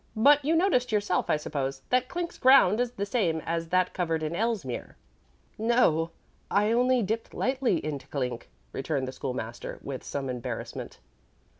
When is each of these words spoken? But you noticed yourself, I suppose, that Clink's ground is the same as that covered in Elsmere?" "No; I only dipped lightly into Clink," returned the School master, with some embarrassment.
But 0.15 0.43
you 0.43 0.55
noticed 0.55 0.91
yourself, 0.91 1.29
I 1.29 1.37
suppose, 1.37 1.83
that 1.91 2.07
Clink's 2.09 2.39
ground 2.39 2.79
is 2.79 2.89
the 2.93 3.05
same 3.05 3.39
as 3.45 3.67
that 3.69 3.93
covered 3.93 4.23
in 4.23 4.35
Elsmere?" 4.35 4.95
"No; 5.59 6.09
I 6.49 6.71
only 6.71 7.03
dipped 7.03 7.35
lightly 7.35 7.77
into 7.85 8.07
Clink," 8.07 8.49
returned 8.71 9.07
the 9.07 9.11
School 9.11 9.35
master, 9.35 9.77
with 9.83 10.03
some 10.03 10.27
embarrassment. 10.27 10.97